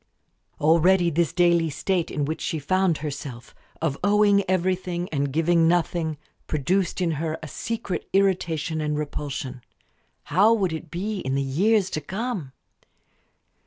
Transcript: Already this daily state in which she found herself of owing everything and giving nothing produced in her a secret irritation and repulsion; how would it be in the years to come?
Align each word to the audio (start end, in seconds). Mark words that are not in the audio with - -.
Already 0.59 1.11
this 1.11 1.31
daily 1.31 1.69
state 1.69 2.09
in 2.09 2.25
which 2.25 2.41
she 2.41 2.57
found 2.57 2.97
herself 2.97 3.53
of 3.83 3.99
owing 4.03 4.43
everything 4.49 5.07
and 5.09 5.31
giving 5.31 5.67
nothing 5.67 6.17
produced 6.47 7.01
in 7.01 7.11
her 7.21 7.37
a 7.43 7.47
secret 7.47 8.09
irritation 8.11 8.81
and 8.81 8.97
repulsion; 8.97 9.61
how 10.23 10.55
would 10.55 10.73
it 10.73 10.89
be 10.89 11.19
in 11.19 11.35
the 11.35 11.43
years 11.43 11.91
to 11.91 12.01
come? 12.01 12.51